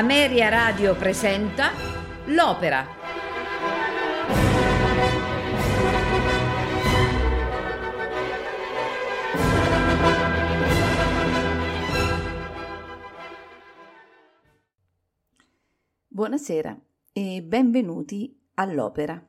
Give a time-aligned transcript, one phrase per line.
[0.00, 1.72] Ameria Radio presenta
[2.28, 2.86] L'Opera.
[16.08, 16.80] Buonasera
[17.12, 19.22] e benvenuti all'Opera.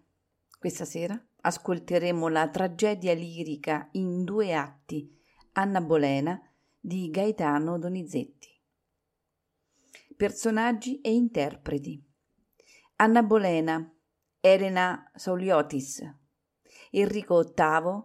[0.58, 5.14] Questa sera ascolteremo la tragedia lirica in due atti
[5.52, 6.42] Anna Bolena
[6.80, 8.61] di Gaetano Donizetti.
[10.22, 12.00] Personaggi e interpreti.
[12.98, 13.92] Anna Bolena,
[14.40, 16.00] Elena Sauliotis,
[16.92, 18.04] Enrico VIII,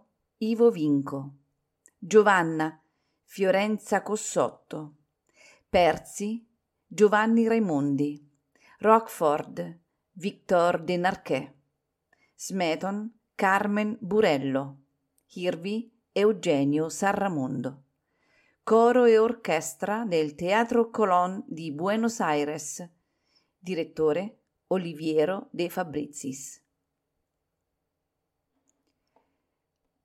[0.49, 1.33] Ivo Vinco,
[1.95, 2.81] Giovanna,
[3.23, 4.95] Fiorenza Cossotto,
[5.69, 6.43] Persi,
[6.87, 8.27] Giovanni Raimondi,
[8.79, 9.79] Rockford,
[10.13, 11.53] Victor de Narquet,
[12.33, 14.77] Smeton, Carmen Burello,
[15.27, 17.83] Hirvi, Eugenio Sarramondo
[18.67, 22.85] coro e orchestra del Teatro Colón di Buenos Aires.
[23.57, 26.61] Direttore Oliviero De Fabrizis.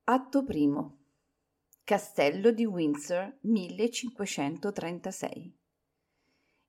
[0.04, 0.98] Atto primo.
[1.82, 5.58] Castello di Windsor 1536.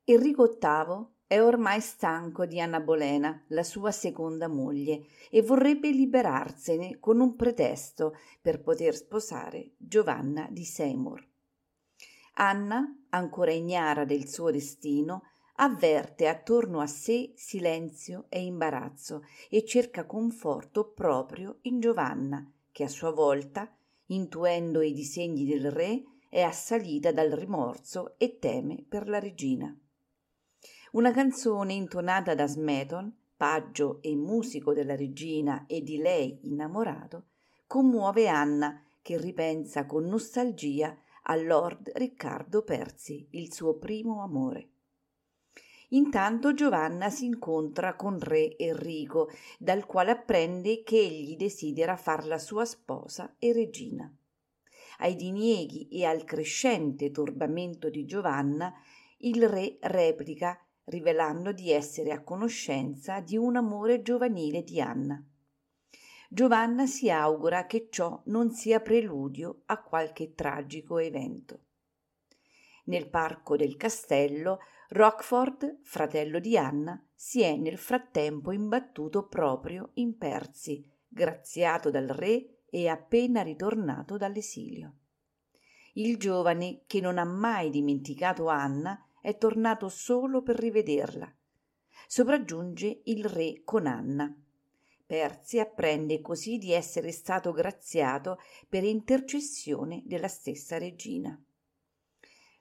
[0.06, 6.98] Enrico VIII è ormai stanco di Anna Bolena, la sua seconda moglie, e vorrebbe liberarsene
[6.98, 11.33] con un pretesto per poter sposare Giovanna di Seymour.
[12.34, 15.24] Anna, ancora ignara del suo destino,
[15.56, 22.90] avverte attorno a sé silenzio e imbarazzo e cerca conforto proprio in Giovanna, che a
[22.90, 23.72] sua volta,
[24.08, 29.76] intuendo i disegni del re, è assalita dal rimorso e teme per la regina.
[30.94, 37.26] Una canzone intonata da Smeton, paggio e musico della regina e di lei innamorato,
[37.68, 44.70] commuove Anna, che ripensa con nostalgia a Lord Riccardo Perzi, il suo primo amore.
[45.90, 49.30] Intanto Giovanna si incontra con re Enrico,
[49.60, 54.12] dal quale apprende che egli desidera farla sua sposa e regina.
[55.00, 58.74] Ai dinieghi e al crescente turbamento di Giovanna,
[59.20, 65.24] il re replica, rivelando di essere a conoscenza di un amore giovanile di Anna.
[66.34, 71.60] Giovanna si augura che ciò non sia preludio a qualche tragico evento.
[72.86, 74.58] Nel parco del castello,
[74.90, 82.64] Rockford, fratello di Anna, si è nel frattempo imbattuto proprio in Persi, graziato dal re
[82.68, 84.96] e appena ritornato dall'esilio.
[85.94, 91.32] Il giovane, che non ha mai dimenticato Anna, è tornato solo per rivederla.
[92.08, 94.36] Sopraggiunge il re con Anna
[95.06, 101.38] Persi apprende così di essere stato graziato per intercessione della stessa regina.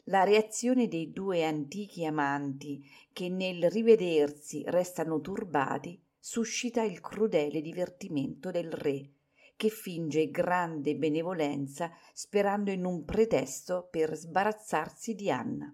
[0.07, 8.51] La reazione dei due antichi amanti, che nel rivedersi restano turbati, suscita il crudele divertimento
[8.51, 9.11] del re,
[9.57, 15.73] che finge grande benevolenza sperando in un pretesto per sbarazzarsi di Anna.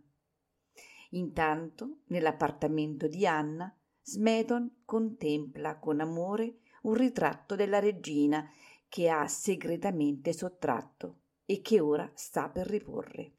[1.12, 3.74] Intanto, nell'appartamento di Anna,
[4.08, 8.50] Smeton contempla con amore un ritratto della regina
[8.88, 13.32] che ha segretamente sottratto e che ora sta per riporre.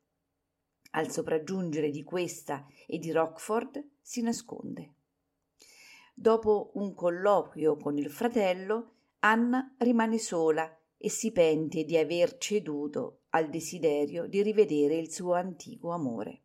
[0.91, 4.93] Al sopraggiungere di questa e di Rockford si nasconde.
[6.13, 13.21] Dopo un colloquio con il fratello, Anna rimane sola e si pente di aver ceduto
[13.29, 16.43] al desiderio di rivedere il suo antico amore.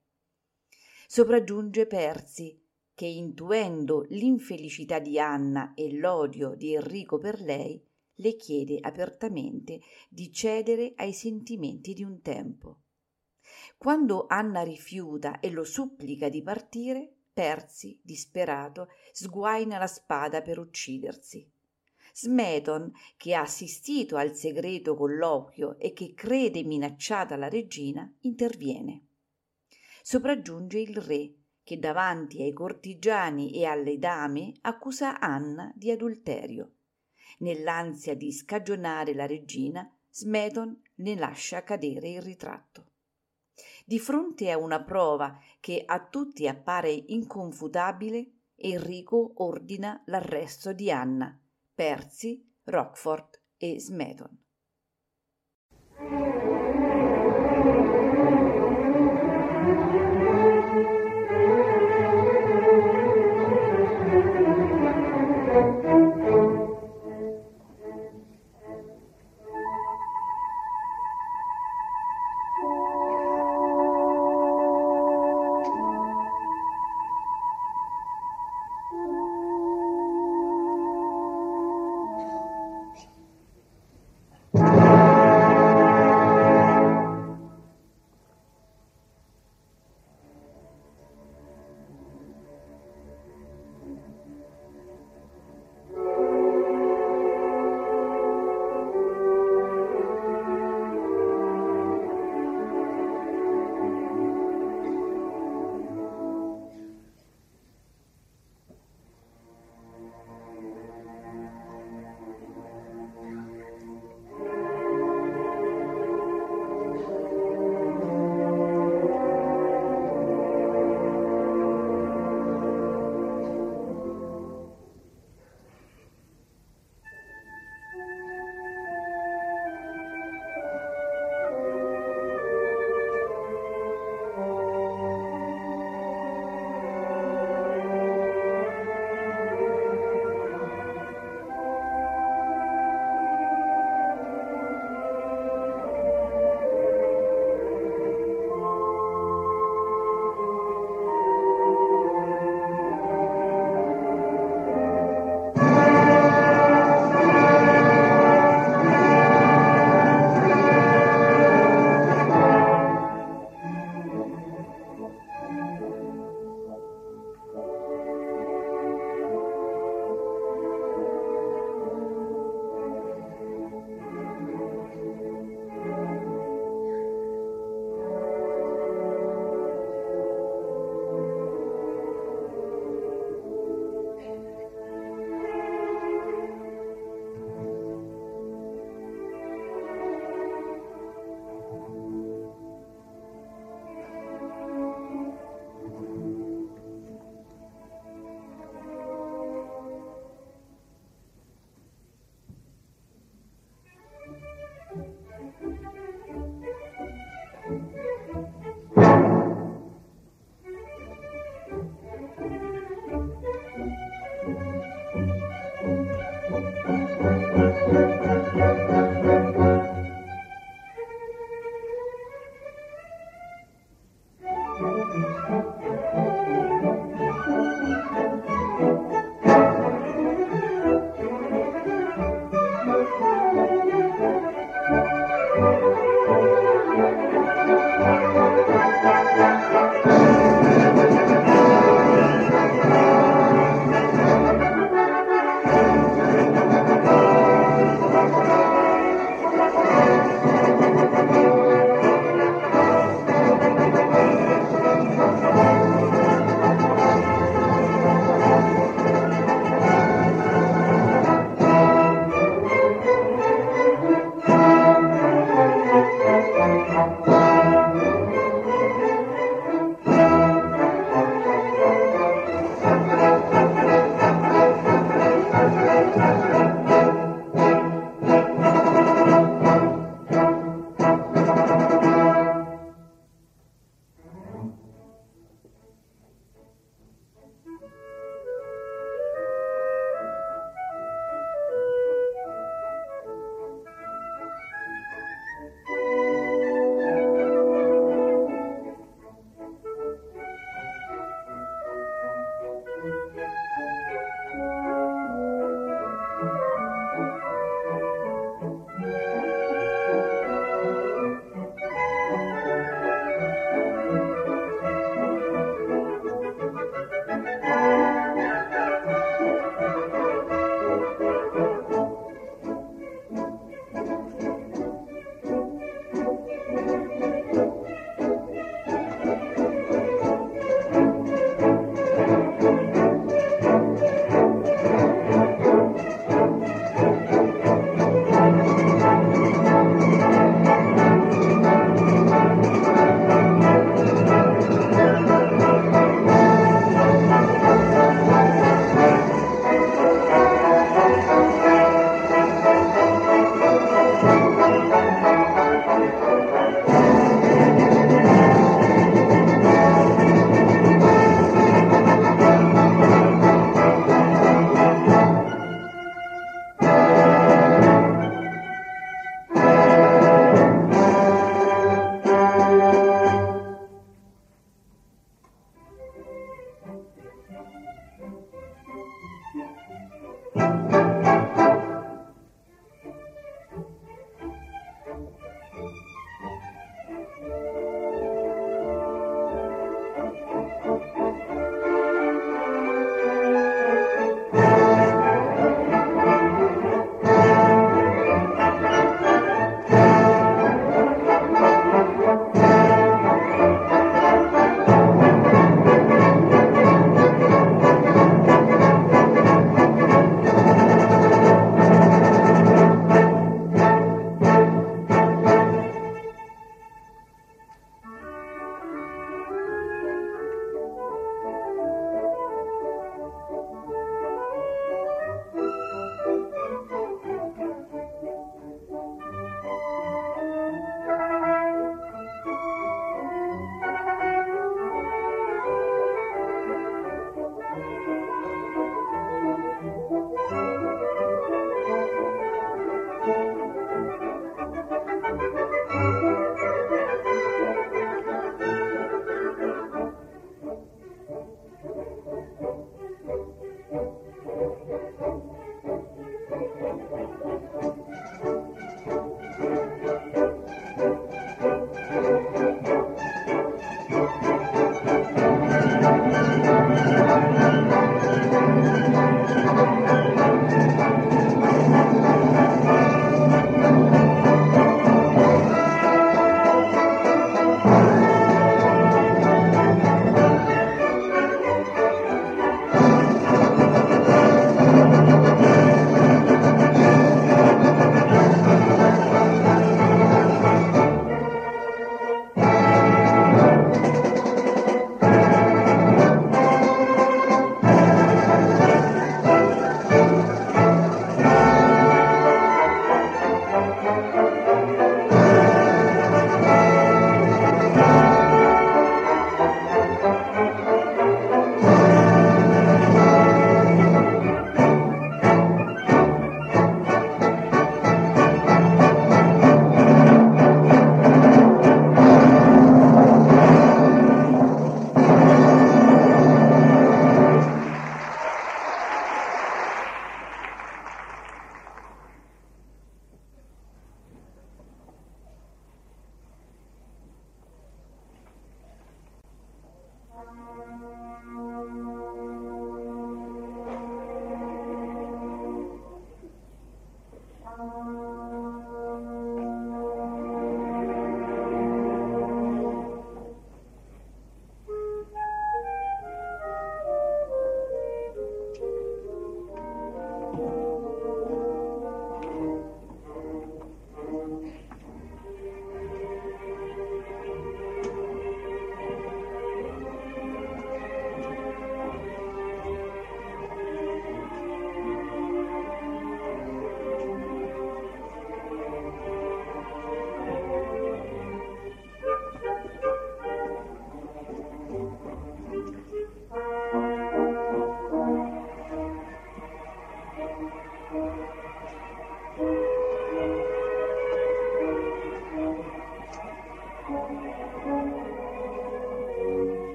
[1.07, 2.64] Sopraggiunge Persi,
[2.95, 7.83] che intuendo l'infelicità di Anna e l'odio di Enrico per lei,
[8.19, 12.79] le chiede apertamente di cedere ai sentimenti di un tempo.
[13.77, 21.51] Quando Anna rifiuta e lo supplica di partire, Persi, disperato, sguaina la spada per uccidersi.
[22.13, 29.07] Smeton, che ha assistito al segreto colloquio e che crede minacciata la regina, interviene.
[30.01, 36.75] Sopraggiunge il re, che davanti ai cortigiani e alle dame accusa Anna di adulterio.
[37.39, 42.91] Nell'ansia di scagionare la regina, Smeton ne lascia cadere il ritratto.
[43.85, 51.37] Di fronte a una prova che a tutti appare inconfutabile, Enrico ordina l'arresto di Anna,
[51.75, 54.43] Percy, Rockford e Smeton.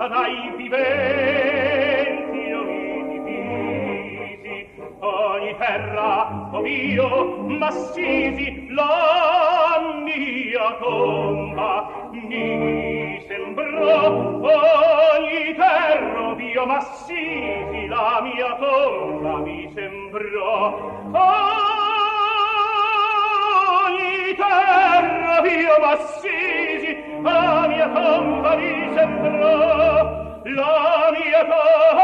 [0.00, 4.66] fatta dai viventi oh, ogni divisi
[5.00, 14.08] ogni terra oh, o mio massisi la mia tomba mi sembrò
[14.40, 20.78] ogni terra oh, mio massisi la mia tomba mi sembrò
[23.84, 26.69] ogni terra mio massisi
[27.22, 29.52] la mia tomba vi sembrò
[30.44, 31.99] la mia tomba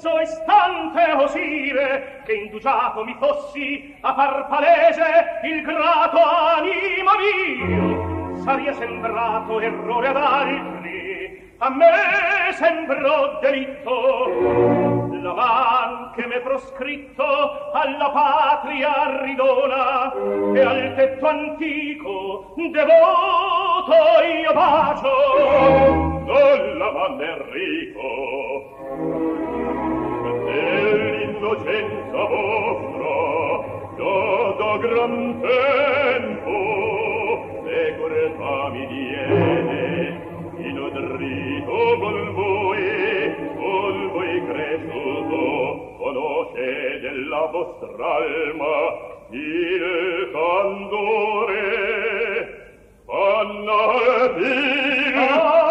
[0.00, 8.36] so istante osire che indugiato mi fossi a far palese il grato animo mio.
[8.42, 10.80] Saria sembrato errore ad altri
[11.62, 13.90] a me sembrò delitto.
[15.22, 20.10] La che m'è proscritto alla patria ridona
[20.54, 23.94] e al tetto antico devoto
[24.42, 26.22] io bacio.
[26.24, 28.49] Della man Enrico
[31.50, 33.18] innocenza vostra
[33.98, 36.56] io da gran tempo
[37.64, 40.20] secureta mi diede
[40.58, 45.42] inodrito con voi con voi cresciuto
[45.98, 48.76] conosce della vostra alma
[49.30, 51.68] il candore
[53.06, 55.69] Anna Pina!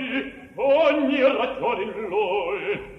[0.00, 2.98] oggi ogni ragione in lui.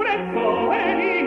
[0.00, 1.19] freddo e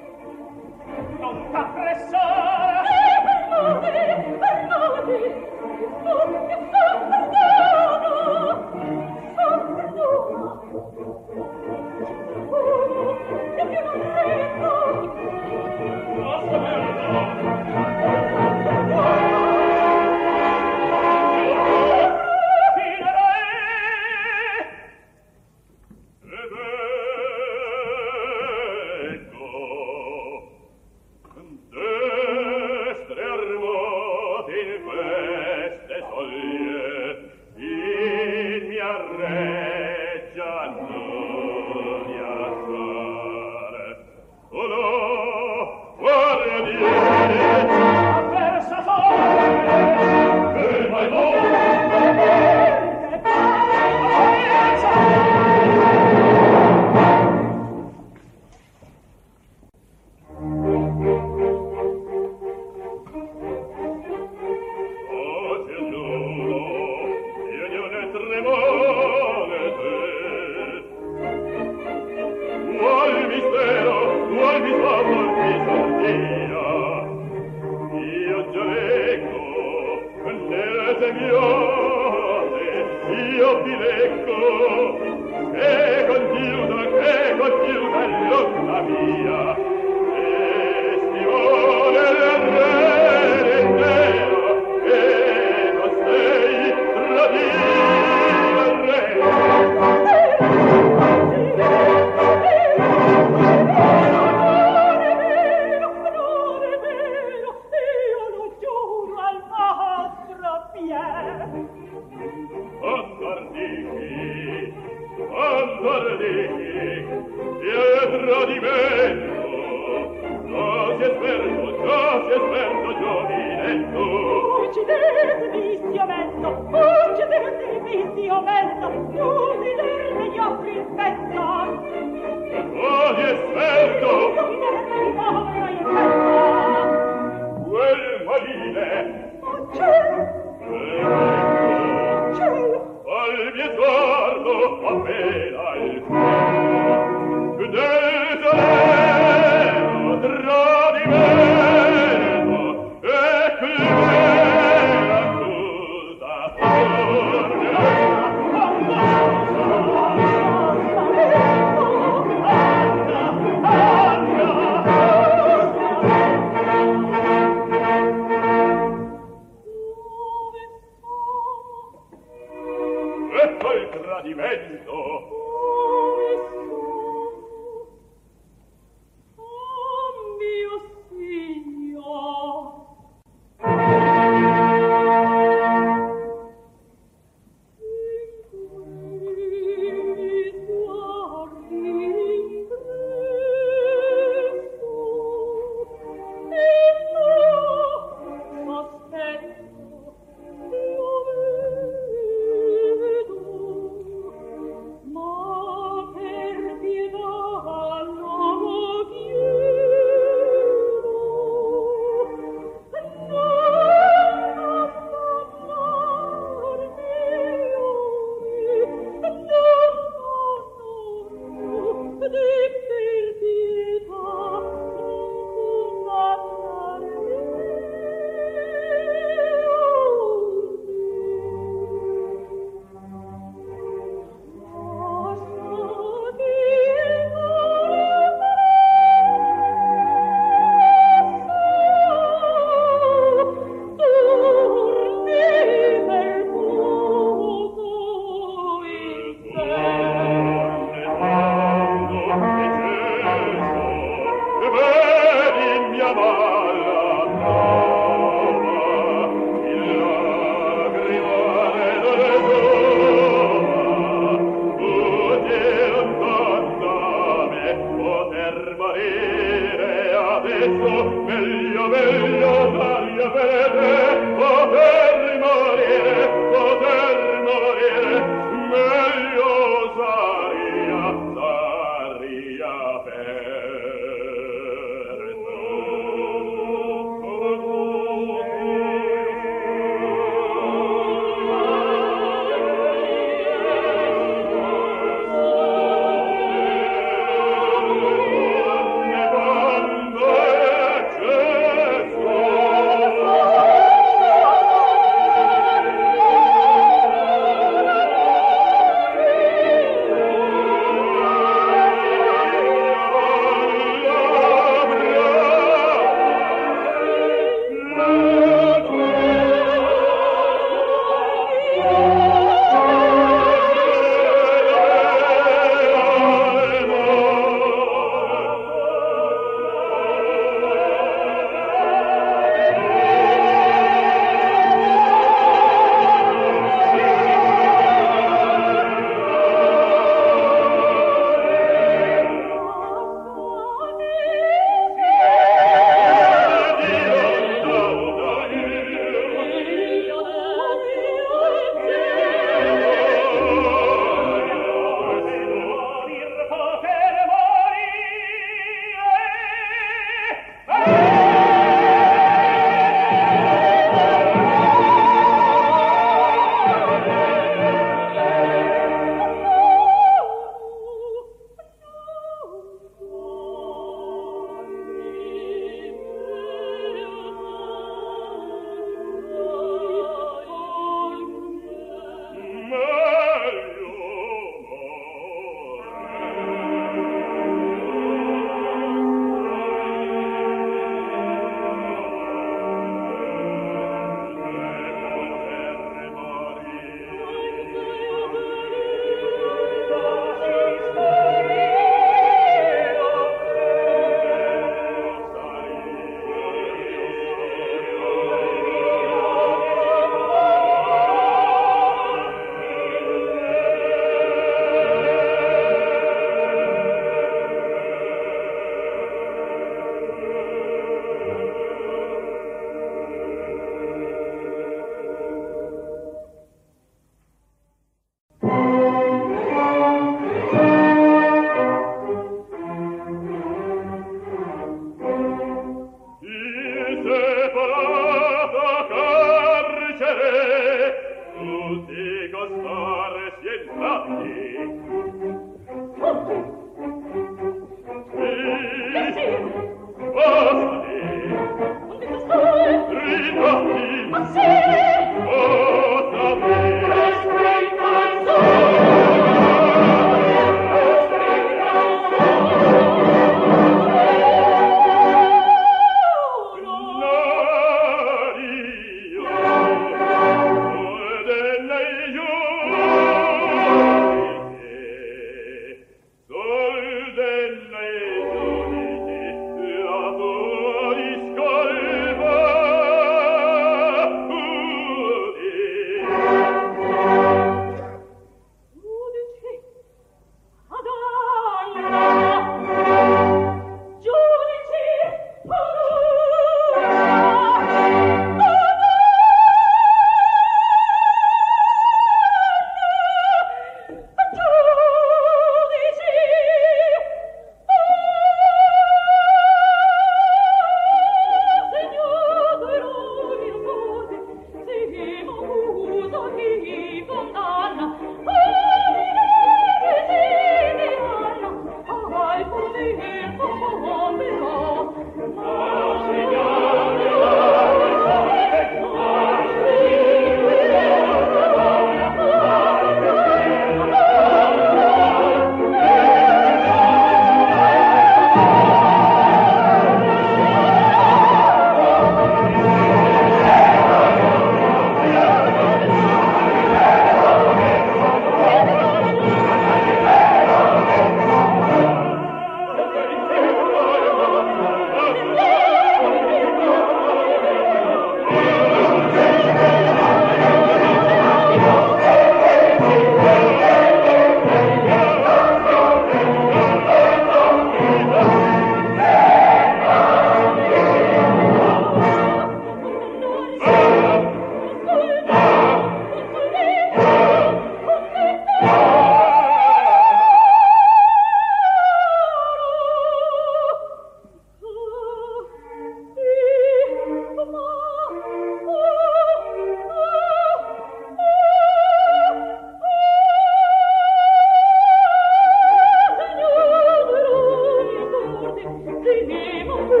[598.86, 600.00] Ti nemo tu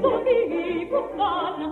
[0.00, 1.68] do mi portana,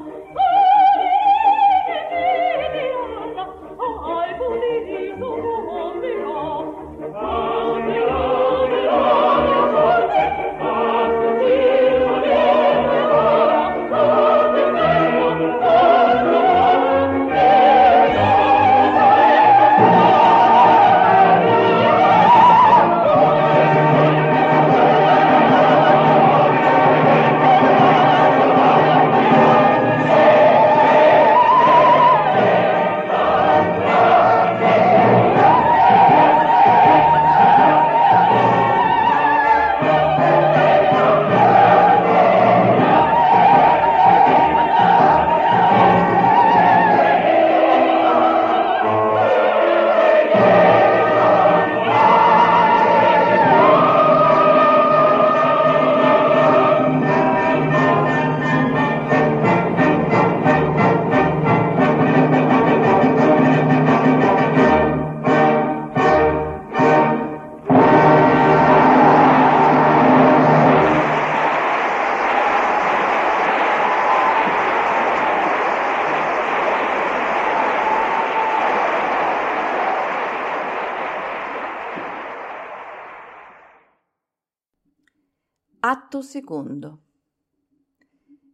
[86.21, 87.03] Atto secondo.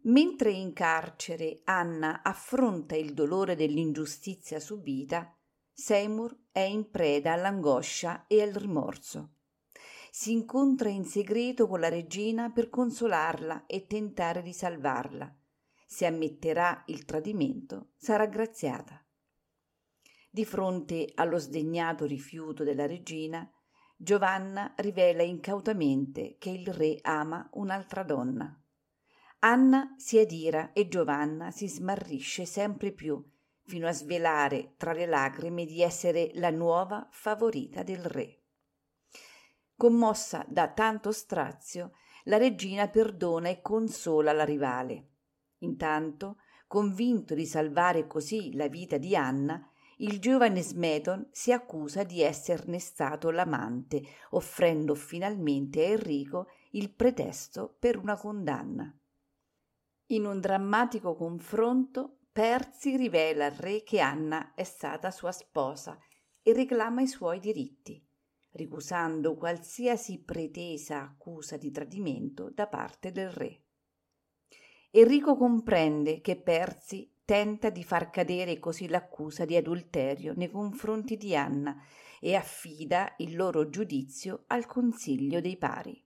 [0.03, 5.35] Mentre in carcere Anna affronta il dolore dell'ingiustizia subita,
[5.73, 9.33] Seymour è in preda all'angoscia e al rimorso.
[10.11, 15.35] Si incontra in segreto con la regina per consolarla e tentare di salvarla.
[15.85, 19.05] Se ammetterà il tradimento, sarà graziata.
[20.29, 23.49] Di fronte allo sdegnato rifiuto della regina,
[23.99, 28.55] Giovanna rivela incautamente che il re ama un'altra donna.
[29.39, 33.23] Anna si adira e Giovanna si smarrisce sempre più,
[33.63, 38.43] fino a svelare tra le lacrime di essere la nuova favorita del re.
[39.75, 41.93] Commossa da tanto strazio,
[42.25, 45.09] la regina perdona e consola la rivale.
[45.59, 46.37] Intanto,
[46.67, 49.67] convinto di salvare così la vita di Anna,
[49.97, 54.01] il giovane Smeton si accusa di esserne stato l'amante,
[54.31, 58.95] offrendo finalmente a Enrico il pretesto per una condanna.
[60.07, 65.97] In un drammatico confronto, Persi rivela al re che Anna è stata sua sposa
[66.43, 67.99] e reclama i suoi diritti,
[68.51, 73.63] ricusando qualsiasi pretesa accusa di tradimento da parte del re.
[74.91, 81.35] Enrico comprende che Persi tenta di far cadere così l'accusa di adulterio nei confronti di
[81.35, 81.77] Anna
[82.21, 86.01] e affida il loro giudizio al Consiglio dei pari.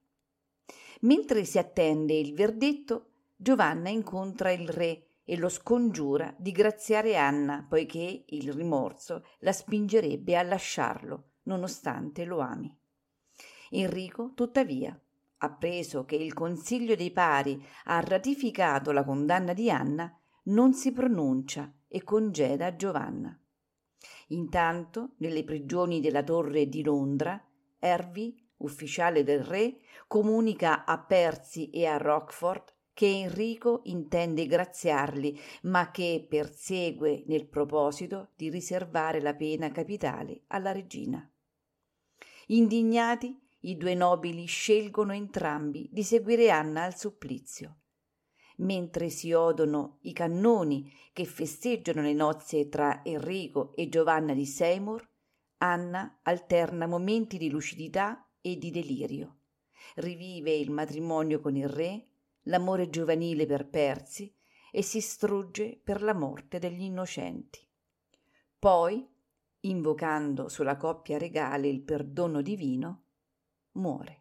[1.01, 7.67] Mentre si attende il verdetto, Giovanna incontra il re e lo scongiura di graziare Anna,
[7.69, 12.75] poiché il rimorso la spingerebbe a lasciarlo, nonostante lo ami.
[13.69, 14.99] Enrico, tuttavia,
[15.37, 21.71] appreso che il Consiglio dei pari ha ratificato la condanna di Anna, non si pronuncia
[21.87, 23.37] e congeda Giovanna.
[24.27, 27.43] Intanto, nelle prigioni della torre di Londra,
[27.77, 35.91] Hervey, ufficiale del re, comunica a Percy e a Rockford che Enrico intende graziarli, ma
[35.91, 41.27] che persegue nel proposito di riservare la pena capitale alla regina.
[42.47, 47.80] Indignati, i due nobili scelgono entrambi di seguire Anna al supplizio.
[48.61, 55.07] Mentre si odono i cannoni che festeggiano le nozze tra Enrico e Giovanna di Seymour,
[55.57, 59.37] Anna alterna momenti di lucidità e di delirio.
[59.95, 62.07] Rivive il matrimonio con il re
[62.45, 64.33] l'amore giovanile per Persi
[64.71, 67.59] e si strugge per la morte degli innocenti.
[68.57, 69.07] Poi,
[69.61, 73.03] invocando sulla coppia regale il perdono divino,
[73.73, 74.20] muore.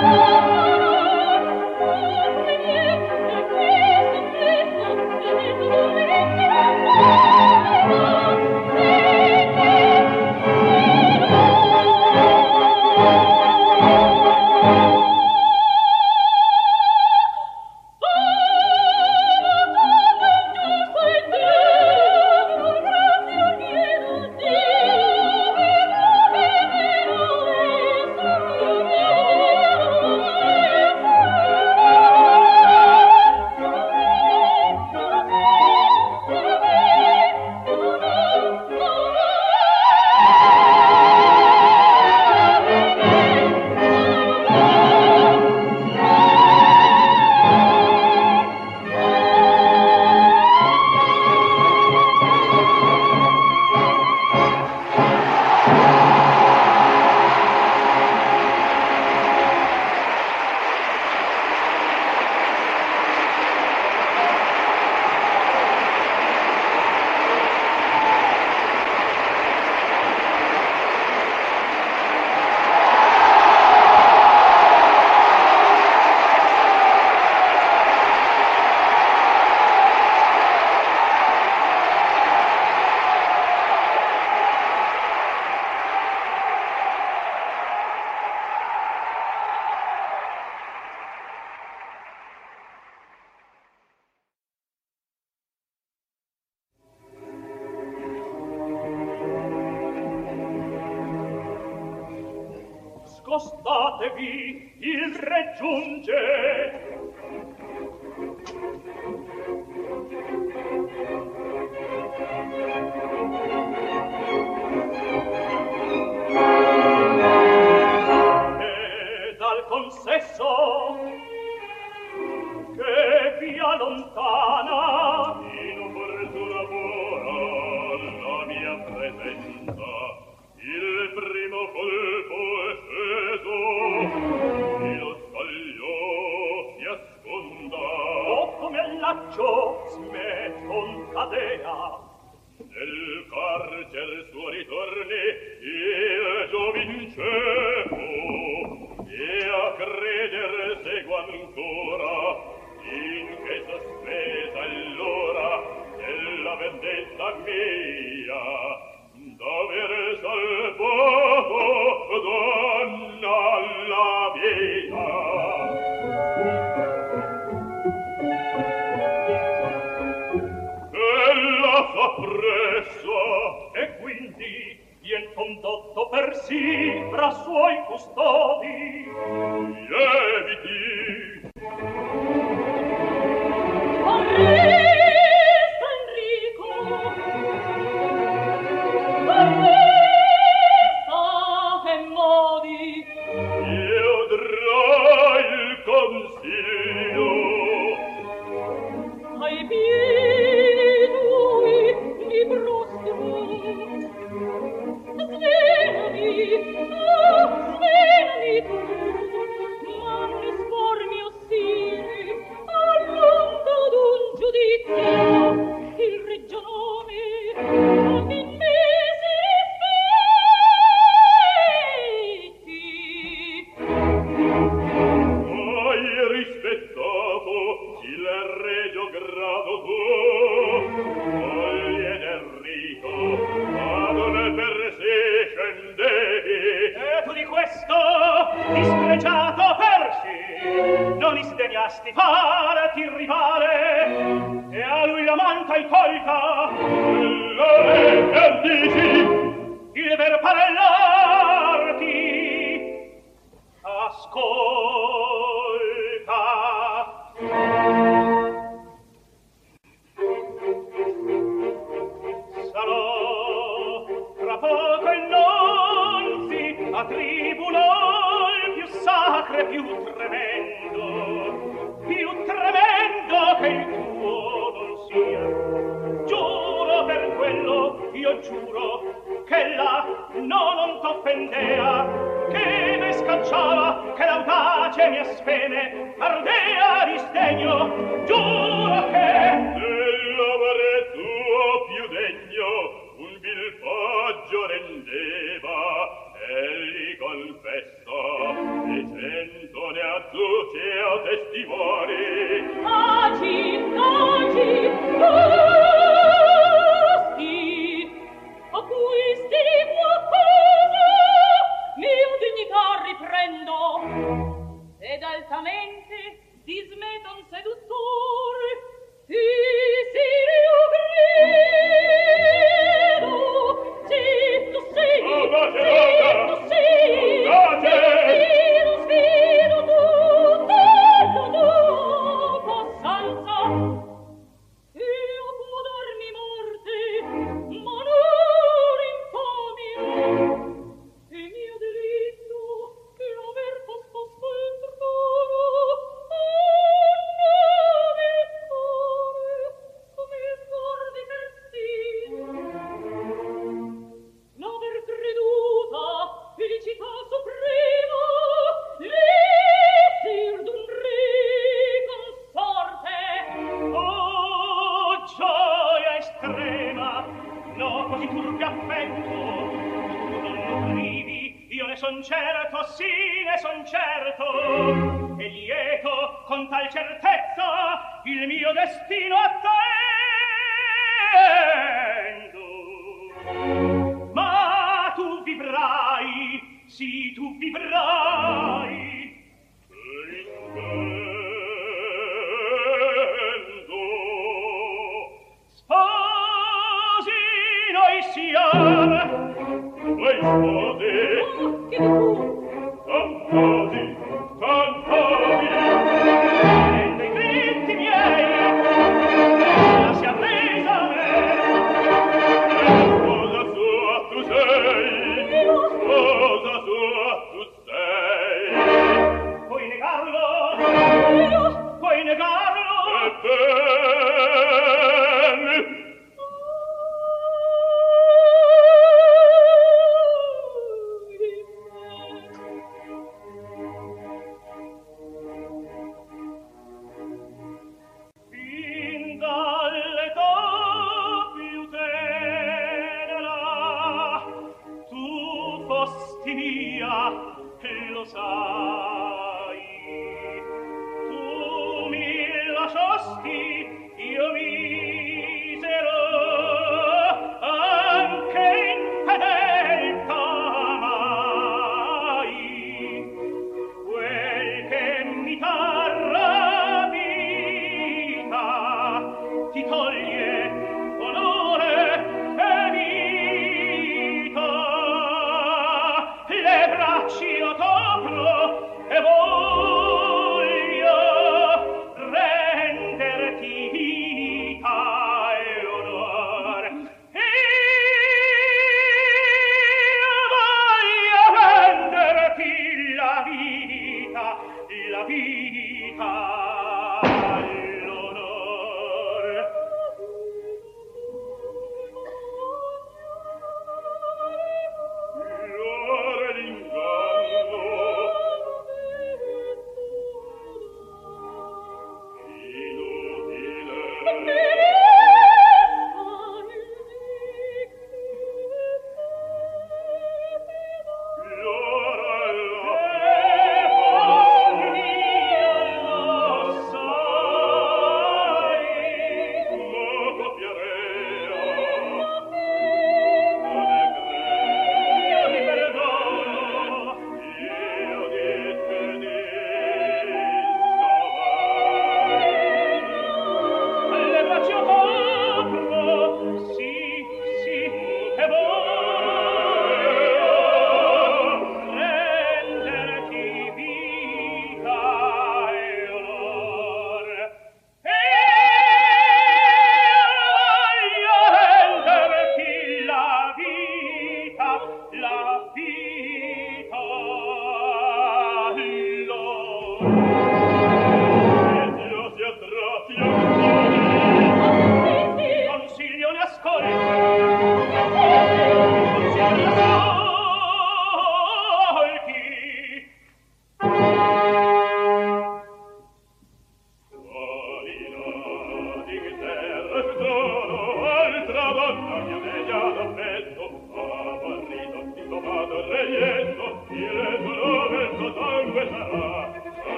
[0.00, 0.57] Música